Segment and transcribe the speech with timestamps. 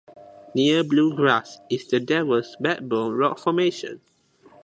[0.55, 4.01] Near Blue Grass is the Devils Backbone rock formation.